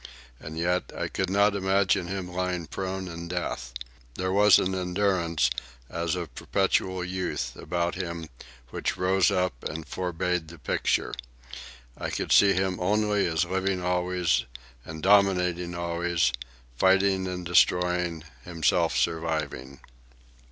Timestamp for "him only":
12.53-13.27